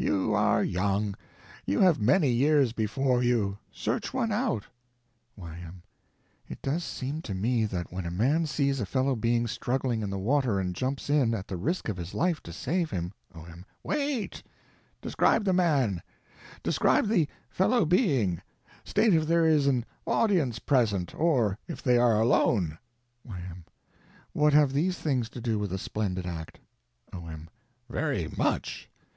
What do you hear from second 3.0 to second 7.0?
you. Search one out. Y.M. It does